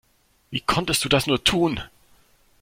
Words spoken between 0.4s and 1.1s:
Wie konntest du